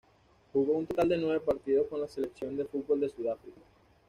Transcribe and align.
Jugó 0.51 0.79
un 0.79 0.87
total 0.87 1.09
de 1.09 1.17
nueve 1.19 1.41
partidos 1.41 1.85
con 1.87 2.01
la 2.01 2.07
selección 2.07 2.57
de 2.57 2.65
fútbol 2.65 3.01
de 3.01 3.09
Sudáfrica. 3.09 3.61